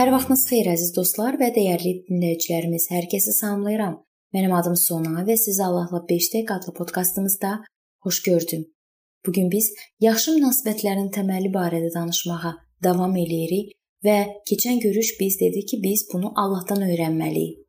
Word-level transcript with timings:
Hər 0.00 0.08
vaxtınız 0.14 0.42
xeyir 0.48 0.68
əziz 0.72 0.94
dostlar 0.96 1.36
və 1.36 1.50
dəyərli 1.52 1.90
dinləyicilərimiz. 2.06 2.86
Hər 2.88 3.04
kəsi 3.12 3.34
salamlayıram. 3.36 3.98
Mənim 4.32 4.54
adım 4.56 4.78
Sona 4.80 5.26
və 5.26 5.34
sizi 5.36 5.60
Allahla 5.60 6.00
5 6.08 6.28
dəqiqə 6.34 6.54
adlı 6.54 6.72
podkastımızda 6.78 7.50
xoş 8.06 8.22
gördüm. 8.28 8.62
Bu 9.26 9.34
gün 9.36 9.50
biz 9.52 9.68
yaxşı 10.00 10.38
münasibətlərin 10.38 11.10
təməli 11.16 11.52
barədə 11.52 11.92
danışmağa 11.98 12.54
davam 12.86 13.18
eləyirik 13.24 13.76
və 14.06 14.16
keçən 14.48 14.80
görüş 14.86 15.12
biz 15.20 15.36
dedik 15.42 15.68
ki, 15.68 15.82
biz 15.84 16.06
bunu 16.14 16.32
Allahdan 16.32 16.80
öyrənməliyik. 16.88 17.60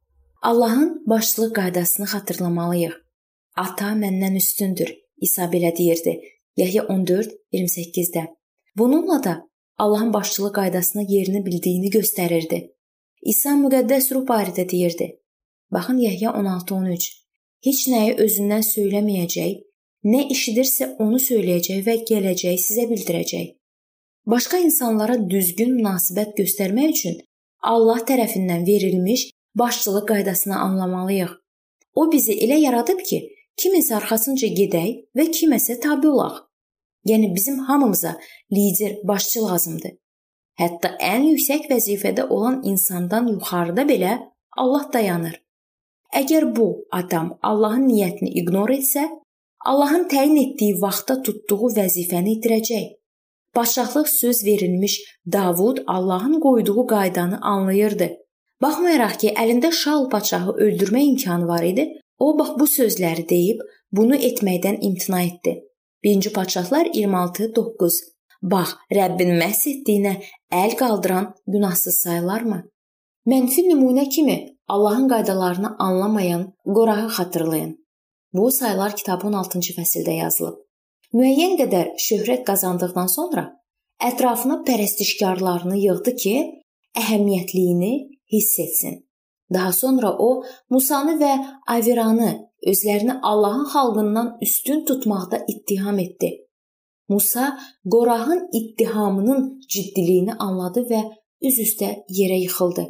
Allahın 0.42 1.04
başlıq 1.08 1.52
qaydasını 1.60 2.08
xatırlamalıyıq. 2.16 2.96
Ata 3.58 3.92
məndən 4.06 4.40
üstündür. 4.40 4.96
İsa 5.20 5.52
belə 5.52 5.76
deyirdi. 5.78 6.22
Yəhya 6.58 6.88
14:28-də. 6.88 8.28
Bununla 8.78 9.24
da 9.24 9.51
Allahın 9.84 10.14
başçılıq 10.14 10.54
qaydasını 10.54 11.04
yerini 11.14 11.46
bildiyini 11.46 11.90
göstərirdi. 11.98 12.58
İsa 13.32 13.54
müqəddəs 13.62 14.14
ruh 14.14 14.26
barədə 14.32 14.70
deyirdi. 14.72 15.08
Baxın 15.74 15.98
Yəhya 16.08 16.34
16:13. 16.42 17.08
Heç 17.68 17.80
nəyi 17.94 18.12
özündən 18.26 18.64
söyləməyəcək, 18.74 19.56
nə 20.14 20.22
eşidirsə 20.36 20.88
onu 21.06 21.18
söyləyəcək 21.30 21.80
və 21.88 21.96
gələcəyi 22.10 22.60
sizə 22.68 22.86
bildirəcək. 22.92 23.48
Başqa 24.34 24.58
insanlara 24.68 25.18
düzgün 25.34 25.74
münasibət 25.80 26.38
göstərmək 26.42 26.94
üçün 26.96 27.18
Allah 27.74 28.06
tərəfindən 28.10 28.68
verilmiş 28.68 29.30
başçılıq 29.56 30.06
qaydasını 30.12 30.60
anlamalıyıq. 30.60 31.34
O 31.96 32.12
bizi 32.12 32.38
elə 32.46 32.62
yaradıb 32.68 33.02
ki, 33.10 33.20
kiminsə 33.58 33.96
arxasınca 33.98 34.48
gedək 34.62 34.90
və 35.18 35.30
kiməsə 35.38 35.80
tabe 35.82 36.08
olaq. 36.08 36.51
Yəni 37.06 37.36
bizim 37.36 37.60
hamımıza 37.60 38.18
lider, 38.52 38.96
başçı 39.04 39.44
lazımdır. 39.46 39.92
Hətta 40.62 40.94
ən 41.02 41.26
yüksək 41.32 41.70
vəzifədə 41.72 42.28
olan 42.30 42.62
insandan 42.64 43.28
yuxarıda 43.28 43.88
belə 43.90 44.18
Allah 44.58 44.90
dayanır. 44.94 45.42
Əgər 46.14 46.56
bu 46.56 46.68
adam 46.92 47.38
Allahın 47.42 47.88
niyyətini 47.88 48.34
ignor 48.42 48.70
etsə, 48.70 49.08
Allahın 49.66 50.08
təyin 50.12 50.38
etdiyi 50.44 50.82
vaxtda 50.82 51.22
tutduğu 51.26 51.72
vəzifəni 51.78 52.36
itirəcək. 52.38 52.88
Başçılıq 53.56 54.08
söz 54.08 54.46
verilmiş 54.46 55.02
Davud 55.32 55.78
Allahın 55.88 56.40
qoyduğu 56.40 56.88
qaydanı 56.88 57.42
anlayırdı. 57.42 58.10
Baxmayaraq 58.62 59.18
ki, 59.22 59.34
əlində 59.44 59.72
Şaul 59.72 60.10
padşahı 60.10 60.52
öldürmə 60.52 61.02
imkanı 61.02 61.48
var 61.48 61.64
idi, 61.64 61.88
o 62.20 62.38
bax 62.40 62.52
bu 62.60 62.68
sözləri 62.68 63.26
deyib 63.30 63.62
bunu 63.92 64.16
etməkdən 64.16 64.78
imtina 64.82 65.22
etdi. 65.24 65.62
1-ci 66.04 66.34
Padşahlar 66.34 66.86
26:9 66.86 67.94
Bax, 68.42 68.74
Rəbbin 68.90 69.36
məhs 69.38 69.68
etdiyinə 69.70 70.14
əl 70.50 70.72
qaldıran 70.80 71.28
günahsız 71.48 72.00
sayılarmı? 72.04 72.64
Mənfi 73.30 73.68
nümunə 73.68 74.08
kimi 74.10 74.38
Allahın 74.68 75.08
qaydalarını 75.08 75.76
anlamayan 75.80 76.54
Qorahı 76.66 77.08
xatırlayın. 77.08 77.78
Bu 78.34 78.52
sayılar 78.52 78.96
kitabı 78.96 79.28
16-cı 79.28 79.78
fəsildə 79.78 80.16
yazılıb. 80.24 80.58
Müəyyən 81.14 81.54
qədər 81.62 81.94
şöhrət 82.08 82.44
qazandıqdan 82.50 83.08
sonra 83.18 83.46
ətrafına 84.02 84.64
pərəstişkarlarını 84.68 85.78
yığdı 85.86 86.16
ki, 86.16 86.36
əhəmiyyətliyini 86.98 87.94
hiss 88.34 88.60
etsin. 88.60 89.04
Daha 89.54 89.74
sonra 89.74 90.16
o 90.18 90.44
Musanı 90.70 91.20
və 91.22 91.34
Aviranı 91.68 92.32
özlərini 92.68 93.20
Allahın 93.22 93.66
xalqından 93.74 94.38
üstün 94.42 94.86
tutmaqda 94.86 95.46
ittiham 95.48 96.00
etdi. 96.00 96.32
Musa 97.10 97.60
Qorahın 97.92 98.50
ittihamının 98.54 99.60
ciddiliyini 99.70 100.34
anladı 100.34 100.86
və 100.92 101.02
üz 101.42 101.60
üstə 101.60 101.90
yerə 102.18 102.38
yıxıldı. 102.44 102.86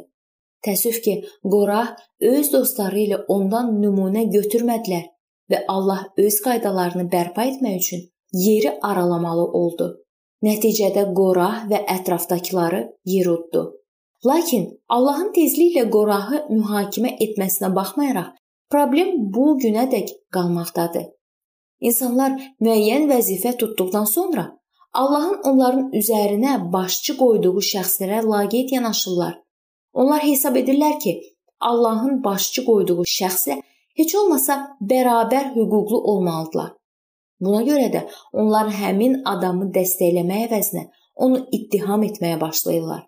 Təəssüf 0.66 1.00
ki, 1.02 1.14
Qorah 1.42 1.96
öz 2.20 2.52
dostları 2.52 3.00
ilə 3.06 3.18
ondan 3.34 3.72
nümunə 3.82 4.28
götürmədilər 4.36 5.08
və 5.50 5.64
Allah 5.68 6.04
öz 6.18 6.36
qaydalarını 6.44 7.08
bərpa 7.14 7.48
etmək 7.50 7.80
üçün 7.80 8.04
yeri 8.32 8.76
aralamalı 8.82 9.46
oldu. 9.60 9.88
Nəticədə 10.46 11.08
Qorah 11.14 11.64
və 11.70 11.82
ətrafdakıları 11.96 12.84
yer 13.14 13.26
utdu. 13.26 13.64
Lakin 14.26 14.68
Allahın 14.88 15.32
tezliklə 15.34 15.88
Qorahı 15.90 16.44
mühakimə 16.50 17.16
etməsinə 17.26 17.74
baxmayaraq, 17.74 18.30
Problem 18.72 19.08
bu 19.34 19.58
günədək 19.60 20.14
qalmaqdadır. 20.32 21.10
İnsanlar 21.88 22.38
müəyyən 22.64 23.02
vəzifə 23.10 23.50
tutduqdan 23.60 24.06
sonra 24.08 24.44
Allahın 25.00 25.42
onların 25.50 25.90
üzərinə 25.98 26.54
başçı 26.72 27.16
qoyduğu 27.18 27.64
şəxslərə 27.72 28.22
laqeyd 28.28 28.72
yanaşırlar. 28.76 29.34
Onlar 29.92 30.24
hesab 30.24 30.56
edirlər 30.62 30.96
ki, 31.04 31.12
Allahın 31.60 32.24
başçı 32.24 32.64
qoyduğu 32.70 33.04
şəxslə 33.16 33.58
heç 34.00 34.14
olmasa 34.22 34.58
bərabər 34.94 35.52
hüquqlu 35.58 36.00
olmalıdırlar. 36.14 36.72
Buna 37.40 37.62
görə 37.68 37.92
də 37.92 38.04
onlar 38.32 38.72
həmin 38.80 39.20
adamı 39.34 39.68
dəstəkləmək 39.76 40.48
əvəzinə 40.48 40.88
onu 41.14 41.44
ittiham 41.60 42.08
etməyə 42.08 42.40
başlayırlar. 42.40 43.06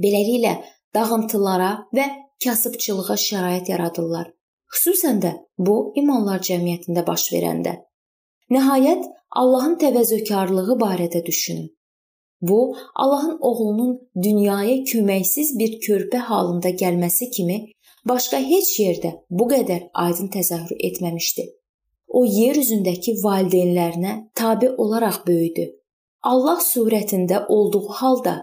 Beləliklə 0.00 0.56
dağıntılara 0.94 1.72
və 1.96 2.10
kasıbçılığa 2.44 3.22
şərait 3.28 3.72
yaradırlar. 3.76 4.30
Xüsusən 4.74 5.18
də 5.22 5.32
bu 5.58 5.76
imanlar 6.00 6.42
cəmiyyətində 6.46 7.02
baş 7.06 7.26
verəndə. 7.34 7.74
Nəhayət 8.54 9.06
Allahın 9.40 9.76
təvəzzökarlığı 9.82 10.76
barədə 10.82 11.24
düşünün. 11.26 11.68
Bu 12.40 12.76
Allahın 12.94 13.38
oğlunun 13.40 13.98
dünyaya 14.22 14.76
köməksiz 14.92 15.58
bir 15.58 15.76
körpə 15.86 16.22
halında 16.30 16.70
gəlməsi 16.82 17.30
kimi 17.30 17.58
başqa 18.08 18.40
heç 18.52 18.70
yerdə 18.80 19.12
bu 19.30 19.48
qədər 19.50 19.90
aydın 20.04 20.30
təzahür 20.36 20.76
etməmişdi. 20.88 21.44
O 22.08 22.24
yer 22.24 22.56
üzündəki 22.56 23.18
valideynlərinə 23.24 24.14
tabe 24.34 24.70
olaraq 24.70 25.22
böyüdü. 25.26 25.68
Allah 26.22 26.58
surətində 26.64 27.46
olduğu 27.48 27.86
halda 28.00 28.34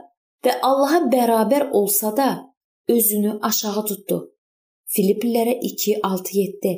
və 0.46 0.59
Allaha 0.62 1.04
bərabər 1.12 1.70
olsa 1.72 2.18
da 2.18 2.30
özünü 2.88 3.40
aşağı 3.42 3.86
tutdu 3.86 4.37
Filippillərə 4.96 5.58
2:6-7. 5.70 6.75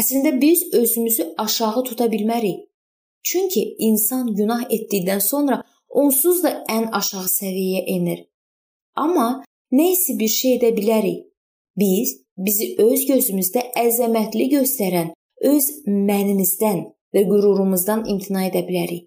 Əslində 0.00 0.32
biz 0.40 0.64
özümüzü 0.80 1.24
aşağı 1.44 1.84
tuta 1.84 2.06
bilmərik. 2.12 2.66
Çünki 3.22 3.62
insan 3.78 4.34
günah 4.34 4.62
etdikdən 4.76 5.20
sonra 5.20 5.62
onsuz 5.88 6.42
da 6.44 6.52
ən 6.76 6.90
aşağı 7.00 7.28
səviyyəyə 7.38 7.82
enir. 7.96 8.20
Amma 8.96 9.28
nə 9.72 9.86
isə 9.96 10.18
bir 10.20 10.28
şey 10.28 10.56
edə 10.58 10.70
bilərik. 10.76 11.26
Biz 11.76 12.14
bizi 12.46 12.74
öz 12.78 13.06
gözümüzdə 13.10 13.62
əzəmətli 13.84 14.48
göstərən 14.56 15.12
öz 15.52 15.66
mənimizdən 15.86 16.82
və 17.14 17.22
qürurumuzdan 17.30 18.04
imtina 18.12 18.46
edə 18.48 18.62
bilərik. 18.68 19.06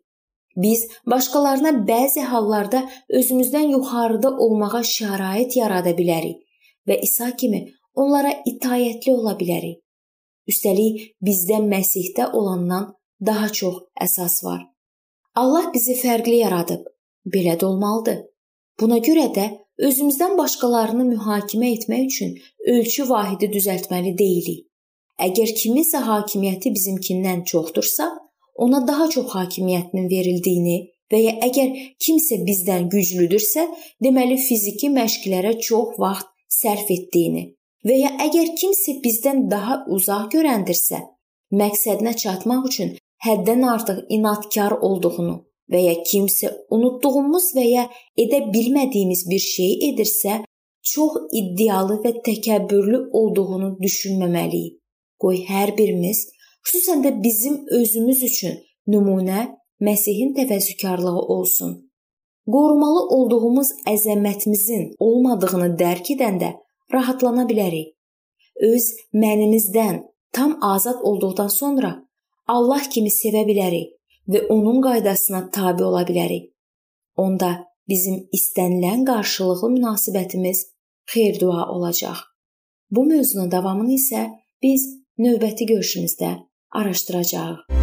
Biz 0.64 0.88
başqalarına 1.14 1.72
bəzi 1.90 2.22
hallarda 2.32 2.84
özümüzdən 3.20 3.72
yuxarıda 3.76 4.36
olmağa 4.46 4.84
şərait 4.96 5.58
yarada 5.58 5.96
bilərik 5.98 6.44
və 6.88 7.00
İsa 7.08 7.32
kimi 7.36 7.64
onlara 7.96 8.34
itayətli 8.50 9.14
ola 9.14 9.36
bilərik. 9.40 9.80
Üstəlik 10.50 11.04
bizdə 11.24 11.60
Məsihdə 11.64 12.28
olandan 12.40 12.90
daha 13.28 13.50
çox 13.60 13.84
əsas 14.06 14.42
var. 14.44 14.62
Allah 15.40 15.70
bizi 15.74 15.96
fərqli 16.02 16.42
yaradıb. 16.42 16.84
Belə 17.34 17.56
də 17.60 17.66
olmalıdır. 17.66 18.20
Buna 18.80 18.98
görə 19.08 19.30
də 19.38 19.46
özümüzdən 19.88 20.36
başqalarını 20.38 21.06
mühakimə 21.14 21.72
etmək 21.78 22.04
üçün 22.10 22.36
ölçü 22.76 23.08
vahidi 23.10 23.50
düzəltməli 23.56 24.18
deyilik. 24.20 24.66
Əgər 25.24 25.56
kiminsə 25.62 26.02
hakimiyyəti 26.04 26.74
bizimkindən 26.76 27.46
çoxdursa, 27.50 28.10
ona 28.66 28.82
daha 28.88 29.08
çox 29.16 29.32
hakimiyyətinin 29.38 30.10
verildiyini 30.10 30.78
və 31.14 31.20
ya 31.24 31.34
əgər 31.48 31.74
kimsə 32.04 32.42
bizdən 32.48 32.90
güclüdürsə, 32.94 33.68
deməli 34.04 34.40
fiziki 34.42 34.90
məşqlərə 34.94 35.60
çox 35.62 36.00
vaxt 36.02 36.34
sərf 36.62 36.90
etdiyini 36.98 37.54
və 37.88 37.96
ya 38.00 38.12
əgər 38.28 38.54
kimsə 38.60 39.00
bizdən 39.04 39.48
daha 39.52 39.84
uzaq 39.96 40.30
görəndirsə, 40.36 41.00
məqsədinə 41.62 42.14
çatmaq 42.24 42.70
üçün 42.70 42.94
həddən 43.26 43.66
artıq 43.74 44.04
inadkar 44.18 44.78
olduğunu 44.88 45.36
və 45.72 45.82
ya 45.88 45.96
kimsə 46.10 46.52
unutduğumuz 46.76 47.52
və 47.58 47.66
ya 47.68 47.84
edə 48.20 48.44
bilmədiyimiz 48.54 49.26
bir 49.30 49.44
şey 49.56 49.74
edirsə, 49.90 50.42
çox 50.94 51.14
iddialı 51.40 52.02
və 52.04 52.12
təkəbbürlü 52.28 53.00
olduğunu 53.20 53.70
düşünməməliyik. 53.84 54.80
Qoy 55.24 55.40
hər 55.48 55.72
birimiz, 55.78 56.26
xüsusən 56.68 57.04
də 57.06 57.14
bizim 57.24 57.62
özümüz 57.80 58.24
üçün 58.30 58.58
nümunə 58.88 59.50
Məsihin 59.84 60.32
təvəzzükarlığı 60.36 61.22
olsun. 61.36 61.72
Qorumalı 62.54 63.02
olduğumuz 63.16 63.72
əzəmətimizin 63.88 64.94
olmadığını 65.00 65.70
dərk 65.80 66.12
edəndə 66.16 66.54
rahatlana 66.94 67.46
bilərik. 67.50 67.94
Öz 68.62 68.86
mənimizdən 69.14 70.04
tam 70.34 70.58
azad 70.62 71.02
olduqdan 71.02 71.50
sonra 71.50 71.92
Allah 72.48 72.90
kimi 72.94 73.12
sevə 73.14 73.44
bilərik 73.50 73.94
və 74.30 74.46
onun 74.56 74.82
qaydasına 74.82 75.50
tabe 75.52 75.84
ola 75.84 76.04
bilərik. 76.08 76.50
Onda 77.18 77.52
bizim 77.90 78.24
istənilən 78.38 79.06
qarşılıqlı 79.10 79.70
münasibətimiz 79.78 80.66
xeyir-dua 81.14 81.68
olacaq. 81.76 82.18
Bu 82.92 83.06
mövzunun 83.06 83.52
davamını 83.52 83.98
isə 84.00 84.26
biz 84.64 84.88
növbəti 85.20 85.70
görüşümüzdə 85.74 86.36
araşdıracağıq. 86.72 87.83